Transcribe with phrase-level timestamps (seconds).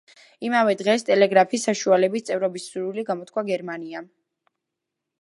[0.47, 4.13] იმავე დღეს, ტელეგრაფის საშუალებით, წევრობის სურვილი გამოთქვა გერმანიამ.